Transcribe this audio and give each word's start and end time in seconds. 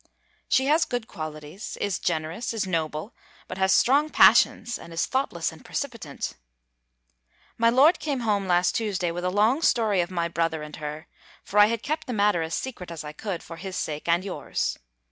She 0.49 0.65
has 0.65 0.83
good 0.85 1.07
qualities 1.07 1.77
is 1.79 1.99
generous 1.99 2.55
is 2.55 2.65
noble 2.65 3.13
but 3.47 3.59
has 3.59 3.71
strong 3.71 4.09
passions, 4.09 4.79
and 4.79 4.91
is 4.91 5.05
thoughtless 5.05 5.51
and 5.51 5.63
precipitant. 5.63 6.33
My 7.55 7.69
lord 7.69 7.99
came 7.99 8.21
home 8.21 8.47
last 8.47 8.73
Tuesday, 8.73 9.11
with 9.11 9.23
a 9.25 9.29
long 9.29 9.61
story 9.61 10.01
of 10.01 10.09
my 10.09 10.27
brother 10.27 10.63
and 10.63 10.77
her: 10.77 11.05
for 11.43 11.59
I 11.59 11.67
had 11.67 11.83
kept 11.83 12.07
the 12.07 12.13
matter 12.13 12.41
as 12.41 12.55
secret 12.55 12.89
as 12.89 13.03
I 13.03 13.13
could, 13.13 13.43
for 13.43 13.57
his 13.57 13.75
sake 13.75 14.07
and 14.07 14.25
yours. 14.25 14.79